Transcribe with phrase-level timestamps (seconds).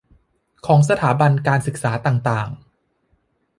[0.65, 2.49] ของสถาบันการศึกษาต่างต่าง